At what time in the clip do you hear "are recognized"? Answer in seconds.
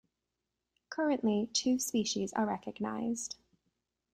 2.33-3.35